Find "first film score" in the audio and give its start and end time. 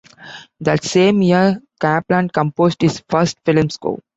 3.07-3.99